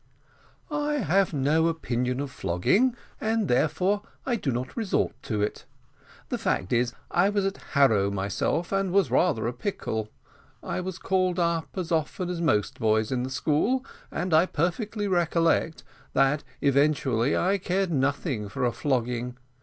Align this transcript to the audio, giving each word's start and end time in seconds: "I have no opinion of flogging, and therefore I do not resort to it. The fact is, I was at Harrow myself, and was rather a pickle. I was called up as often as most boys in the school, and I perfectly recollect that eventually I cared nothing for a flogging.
"I 0.71 0.93
have 0.93 1.31
no 1.31 1.67
opinion 1.67 2.19
of 2.21 2.31
flogging, 2.31 2.95
and 3.19 3.47
therefore 3.47 4.01
I 4.25 4.35
do 4.35 4.51
not 4.51 4.75
resort 4.75 5.11
to 5.21 5.43
it. 5.43 5.65
The 6.29 6.39
fact 6.39 6.73
is, 6.73 6.95
I 7.11 7.29
was 7.29 7.45
at 7.45 7.57
Harrow 7.73 8.09
myself, 8.09 8.71
and 8.71 8.91
was 8.91 9.11
rather 9.11 9.45
a 9.45 9.53
pickle. 9.53 10.09
I 10.63 10.81
was 10.81 10.97
called 10.97 11.37
up 11.37 11.67
as 11.77 11.91
often 11.91 12.31
as 12.31 12.41
most 12.41 12.79
boys 12.79 13.11
in 13.11 13.21
the 13.21 13.29
school, 13.29 13.85
and 14.09 14.33
I 14.33 14.47
perfectly 14.47 15.07
recollect 15.07 15.83
that 16.13 16.43
eventually 16.61 17.37
I 17.37 17.59
cared 17.59 17.91
nothing 17.91 18.49
for 18.49 18.65
a 18.65 18.71
flogging. 18.71 19.37